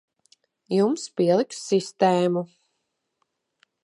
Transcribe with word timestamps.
Jums 0.77 1.03
pieliks 1.19 1.61
sistēmu. 1.67 2.43